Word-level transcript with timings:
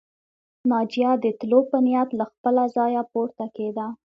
ناجيه 0.69 1.11
د 1.23 1.25
تلو 1.39 1.59
په 1.69 1.77
نيت 1.85 2.09
له 2.19 2.25
خپله 2.31 2.63
ځايه 2.75 3.01
پورته 3.11 3.45
کېده 3.55 3.87